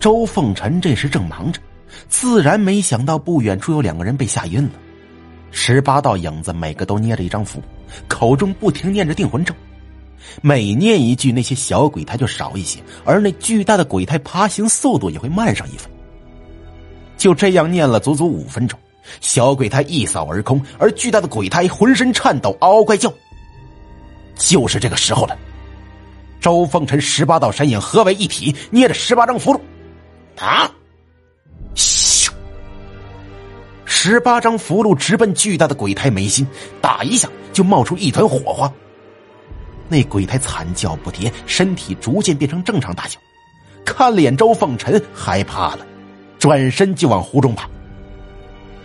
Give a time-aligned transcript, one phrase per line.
[0.00, 1.60] 周凤臣这时正忙着，
[2.08, 4.70] 自然没想到不远处有两个人被吓晕了。
[5.50, 7.62] 十八道影子每个都捏着一张符，
[8.08, 9.54] 口中不停念着定魂咒。
[10.40, 15.90] 每念一句，那些小鬼胎就少一些，而那巨大的鬼胎爬行速度也会慢上一分。
[17.18, 18.78] 就这样念了足足五分钟，
[19.20, 23.12] 小鬼胎一扫而空，而巨大的鬼胎浑身颤抖，嗷嗷怪叫。
[24.36, 25.36] 就是这个时候了，
[26.40, 29.60] 周凤臣十八道身影合为一体，捏着十八张符箓，
[30.40, 30.70] 啊！
[31.74, 32.30] 咻！
[33.84, 36.46] 十八张符箓直奔巨大的鬼胎眉心，
[36.80, 38.72] 打一下就冒出一团火花。
[39.88, 43.18] 那鬼胎惨叫不迭，身体逐渐变成正常大小，
[43.84, 45.86] 看了眼周凤臣，害怕了，
[46.38, 47.68] 转身就往湖中跑。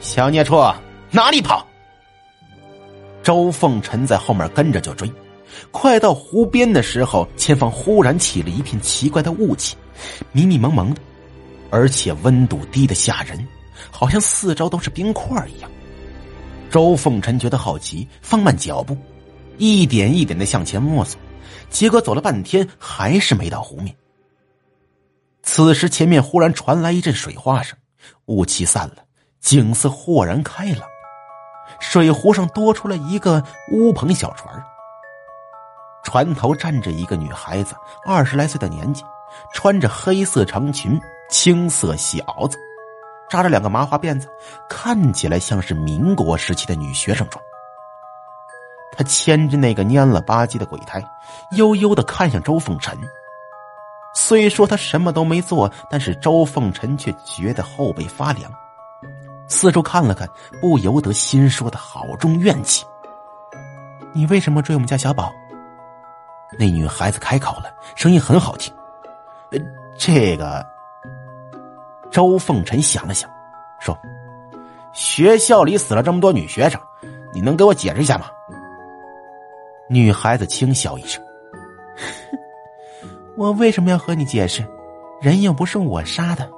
[0.00, 0.56] 小孽畜，
[1.10, 1.66] 哪里跑？
[3.22, 5.10] 周凤臣在后面跟着就追，
[5.70, 9.76] 快到湖边的时候，前方忽然起了一片奇怪的雾气，
[10.32, 11.00] 迷迷蒙蒙的，
[11.70, 13.46] 而且温度低的吓人，
[13.90, 15.70] 好像四周都是冰块一样。
[16.70, 18.96] 周凤臣觉得好奇，放慢脚步。
[19.58, 21.18] 一点一点的向前摸索，
[21.70, 23.94] 结果走了半天还是没到湖面。
[25.42, 27.78] 此时前面忽然传来一阵水花声，
[28.26, 28.96] 雾气散了，
[29.40, 30.82] 景色豁然开朗。
[31.80, 34.62] 水湖上多出了一个乌篷小船，
[36.04, 39.02] 船头站着一个女孩子，二十来岁的年纪，
[39.52, 42.58] 穿着黑色长裙、青色细袄子，
[43.28, 44.28] 扎着两个麻花辫子，
[44.68, 47.42] 看起来像是民国时期的女学生装。
[48.96, 51.02] 他牵着那个蔫了吧唧的鬼胎，
[51.56, 52.98] 悠悠的看向周凤臣。
[54.14, 58.50] 虽说他什么都没做，但是周凤臣却觉得后背发凉。
[59.48, 60.26] 四周看了看，
[60.60, 62.86] 不由得心说的好重怨气。
[64.14, 65.30] 你为什么追我们家小宝？
[66.58, 68.72] 那女孩子开口了，声音很好听。
[69.98, 70.64] 这个。
[72.10, 73.28] 周凤臣想了想，
[73.80, 73.98] 说
[74.94, 76.80] ：“学校里死了这么多女学生，
[77.34, 78.26] 你能给我解释一下吗？”
[79.90, 81.22] 女孩子轻笑一声
[83.36, 84.64] ：“我为什么要和你解释？
[85.20, 86.48] 人又不是我杀的。”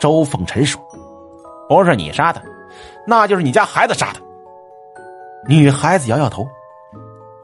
[0.00, 0.80] 周凤臣说
[1.68, 2.40] ：“不是你杀的，
[3.06, 4.20] 那就是你家孩子杀的。”
[5.46, 6.48] 女孩子摇摇头：“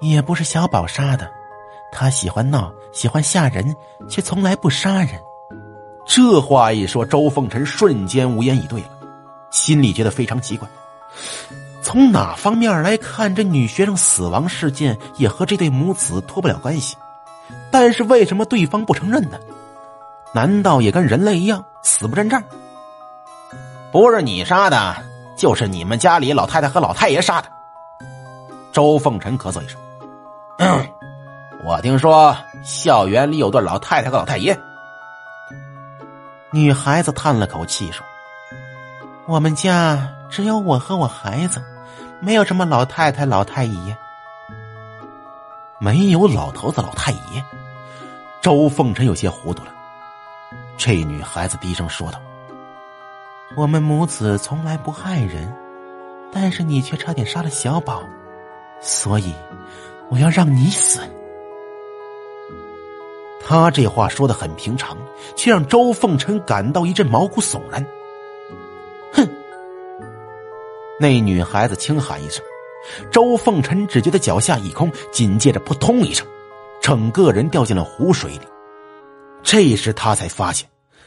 [0.00, 1.30] 也不是小宝杀的，
[1.94, 3.74] 他喜欢闹，喜欢吓人，
[4.08, 5.10] 却从来不杀人。”
[6.04, 8.88] 这话一说，周凤臣瞬间无言以对了，
[9.50, 10.68] 心里觉得非常奇怪。
[11.80, 16.96] 从哪方面来看，这女学生死亡事件也和这对母子脱不了关系。
[17.70, 19.38] 但是为什么对方不承认呢？
[20.34, 22.42] 难道也跟人类一样死不认账？
[23.92, 24.96] 不是你杀的，
[25.36, 27.48] 就是你们家里老太太和老太爷杀的。
[28.72, 29.78] 周凤臣咳嗽一声
[31.64, 34.58] ：“我听说校园里有对老太太和老太爷。”
[36.52, 38.04] 女孩子叹了口气说
[39.26, 41.62] ：“我们家只有我和我孩子。”
[42.20, 43.96] 没有什么老太太、老太爷，
[45.78, 47.44] 没有老头子、老太爷。
[48.40, 49.70] 周凤臣有些糊涂了。
[50.78, 52.18] 这女孩子低声说道
[53.56, 55.54] ：“我们母子从来不害人，
[56.32, 58.02] 但是你却差点杀了小宝，
[58.80, 59.34] 所以
[60.08, 61.00] 我要让你死。”
[63.46, 64.96] 他这话说的很平常，
[65.36, 67.84] 却让周凤臣感到一阵毛骨悚然。
[69.12, 69.28] 哼
[70.98, 72.42] 那女孩子轻喊一声，
[73.10, 76.26] 周凤臣只觉得脚下一空，紧接着扑通一声，
[76.80, 78.40] 整个人掉进了湖水里。
[79.42, 80.66] 这时他才发现，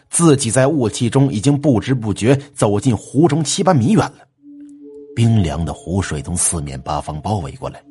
[0.09, 4.19] 自己在雾气中已经不知不觉走进湖中七八米远了。
[5.16, 7.84] 冰凉的湖水从四面八方包围过来，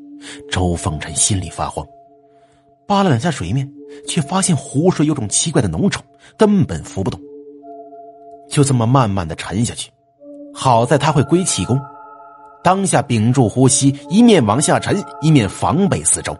[0.48, 1.84] 周凤臣心里发慌，
[2.86, 3.70] 扒了两下水面，
[4.06, 6.00] 却发现湖水有种奇怪的浓稠，
[6.36, 7.20] 根本浮不动。
[8.48, 9.90] 就这么慢慢的沉下去。
[10.54, 11.78] 好在他会归气功，
[12.62, 16.36] 当下屏住呼吸，一面往下沉，一面防备四周。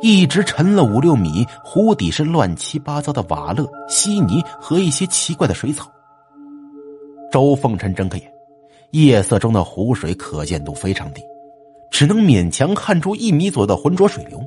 [0.00, 5.90] 一直沉了五六米，湖底是乱七八糟的瓦勒、稀泥和一些奇怪的水草。
[7.32, 8.32] 周凤臣睁开眼，
[8.92, 11.22] 夜色中的湖水可见度非常低，
[11.90, 14.40] 只能勉强看出一米左右的浑浊水流。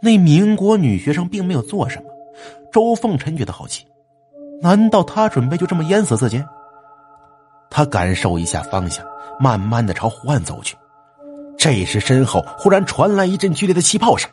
[0.00, 2.10] 那民国女学生并没有做什么，
[2.72, 3.84] 周凤臣觉得好奇，
[4.60, 6.42] 难道她准备就这么淹死自己？
[7.68, 9.04] 他感受一下方向，
[9.40, 10.76] 慢慢的朝湖岸走去。
[11.58, 14.30] 这时，身后忽然传来一阵剧烈的气泡声。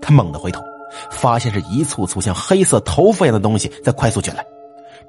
[0.00, 0.62] 他猛地回头，
[1.10, 4.44] 发现是一簇簇像黑色头发一样的东西在快速卷来，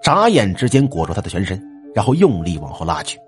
[0.01, 1.61] 眨眼之间裹住他的全身，
[1.93, 3.19] 然后用力往后拉去。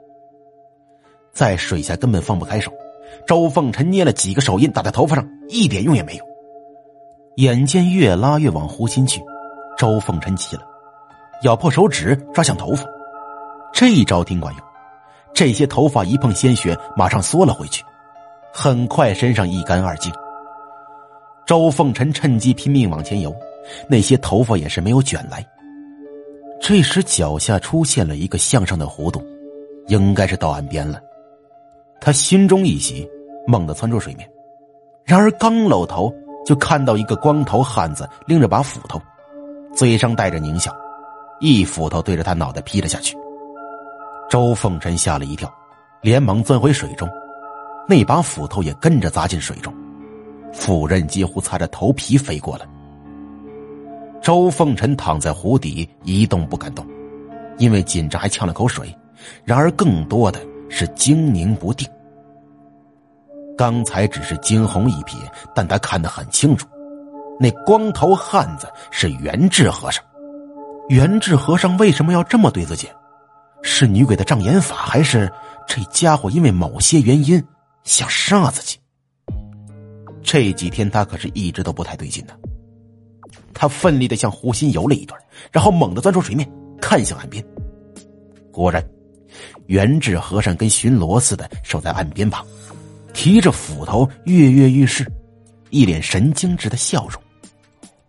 [1.32, 2.72] 在水下根本放不开手，
[3.28, 6.26] 周凤臣捏了几个手印打在头发上，一点用也没有。
[7.36, 9.20] 眼见越拉越往湖心去，
[9.76, 10.62] 周凤臣急了，
[11.44, 12.86] 咬破手指抓向头发，
[13.74, 14.64] 这一招挺管用。
[15.34, 17.84] 这些头发一碰鲜血，马上缩了回去，
[18.54, 20.14] 很快身上一干二净。
[21.44, 23.36] 周凤臣趁机拼命往前游，
[23.90, 25.44] 那些头发也是没有卷来。
[26.62, 29.26] 这时脚下出现了一个向上的弧度，
[29.88, 31.02] 应该是到岸边了。
[32.00, 33.10] 他心中一喜，
[33.48, 34.30] 猛地窜出水面。
[35.04, 36.14] 然而刚露头，
[36.46, 39.02] 就看到一个光头汉子拎着把斧头，
[39.74, 40.76] 嘴上带着狞笑，
[41.40, 43.18] 一斧头对着他脑袋劈了下去。
[44.30, 45.52] 周凤臣吓了一跳，
[46.02, 47.08] 连忙钻回水中，
[47.88, 49.74] 那把斧头也跟着砸进水中，
[50.52, 52.66] 斧刃几乎擦着头皮飞过了。
[54.22, 56.86] 周凤臣躺在湖底一动不敢动，
[57.58, 58.96] 因为紧张还呛了口水，
[59.44, 61.88] 然而更多的是精凝不定。
[63.58, 65.18] 刚才只是惊鸿一瞥，
[65.54, 66.68] 但他看得很清楚，
[67.40, 70.04] 那光头汉子是元智和尚。
[70.90, 72.90] 元智和尚为什么要这么对自己？
[73.62, 75.32] 是女鬼的障眼法，还是
[75.66, 77.42] 这家伙因为某些原因
[77.84, 78.78] 想杀自己？
[80.22, 82.34] 这几天他可是一直都不太对劲呢。
[83.54, 85.20] 他奋力的向湖心游了一段，
[85.52, 86.50] 然后猛地钻出水面，
[86.82, 87.44] 看向岸边。
[88.52, 88.84] 果然，
[89.68, 92.46] 元智和尚跟巡逻似的守在岸边旁，
[93.14, 95.10] 提着斧头跃跃欲试，
[95.70, 97.22] 一脸神经质的笑容。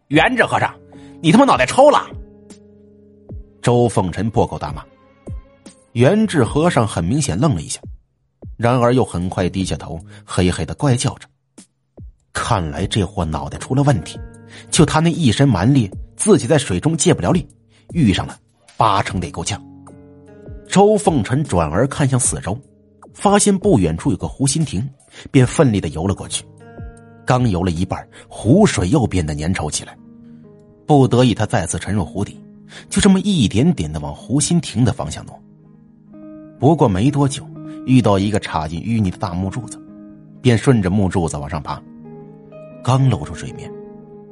[0.09, 0.75] 元智和尚，
[1.23, 2.07] 你他妈脑袋抽了！
[3.63, 4.85] 周凤臣破口大骂。
[5.93, 7.81] 元智和尚很明显愣了一下，
[8.57, 11.29] 然而又很快低下头，嘿嘿的怪叫着。
[12.33, 14.19] 看来这货脑袋出了问题，
[14.71, 17.47] 就他那一身蛮力，自己在水中借不了力，
[17.93, 18.37] 遇上了
[18.77, 19.63] 八成得够呛。
[20.69, 22.59] 周凤臣转而看向四周，
[23.15, 24.87] 发现不远处有个湖心亭，
[25.31, 26.45] 便奋力的游了过去。
[27.25, 29.97] 刚游了一半，湖水又变得粘稠起来，
[30.85, 32.39] 不得已他再次沉入湖底，
[32.91, 35.41] 就这么一点点的往湖心亭的方向挪。
[36.59, 37.49] 不过没多久，
[37.87, 39.81] 遇到一个插进淤泥的大木柱子，
[40.43, 41.81] 便顺着木柱子往上爬。
[42.83, 43.71] 刚露出水面，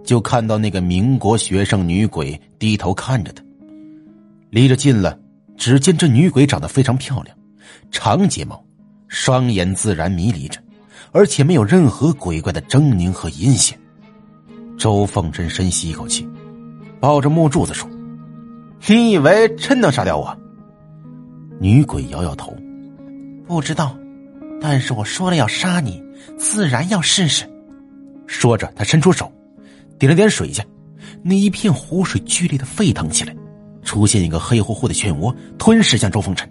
[0.04, 3.42] 就看到那个民国学生女鬼低头看着他。
[4.50, 5.18] 离着近了，
[5.56, 7.34] 只见这女鬼长得非常漂亮，
[7.90, 8.62] 长睫毛，
[9.12, 10.58] 双眼自然迷离着，
[11.12, 13.78] 而且没有任何鬼怪的狰狞和阴险。
[14.78, 16.26] 周凤珍深吸一口气，
[16.98, 17.86] 抱着木柱子说
[18.88, 20.34] ：“你以为真能杀掉我？”
[21.60, 22.56] 女鬼摇摇头，
[23.46, 23.94] 不知道，
[24.62, 26.02] 但是我说了要杀你，
[26.38, 27.44] 自然要试试。
[28.26, 29.30] 说着，他伸出手，
[29.98, 30.64] 点了点水下，
[31.22, 33.36] 那一片湖水剧烈的沸腾起来，
[33.84, 36.50] 出现一个黑乎乎的漩涡，吞噬向周凤臣。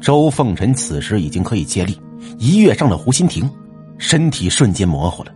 [0.00, 2.00] 周凤臣此时已经可以借力，
[2.38, 3.50] 一跃上了湖心亭，
[3.98, 5.32] 身体瞬间模糊了。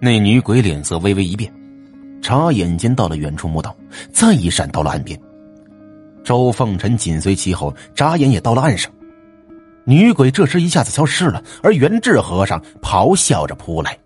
[0.00, 1.52] 那女鬼脸色微微一变，
[2.22, 3.76] 眨眼间到了远处墓道，
[4.12, 5.18] 再一闪到了岸边。
[6.24, 8.90] 周凤臣紧随其后，眨眼也到了岸上。
[9.84, 13.96] 女鬼这时一下子消失了，而元智和尚咆哮着扑来。